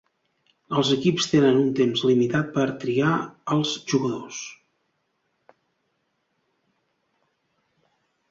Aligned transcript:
Els 0.75 0.87
equips 0.93 1.27
tenen 1.31 1.57
un 1.63 1.67
temps 1.79 2.01
limitat 2.11 2.47
per 2.55 2.63
triar 2.83 3.11
als 3.55 3.75
jugadors. 3.93 4.39